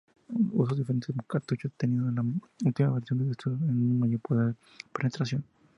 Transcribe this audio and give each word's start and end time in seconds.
Usó 0.53 0.73
diferentes 0.73 1.15
cartuchos, 1.27 1.73
teniendo 1.77 2.09
la 2.09 2.23
última 2.87 2.93
versión 2.95 3.19
de 3.19 3.29
estos 3.29 3.53
un 3.61 3.99
mayor 3.99 4.19
poder 4.21 4.47
de 4.47 4.55
penetración. 4.91 5.43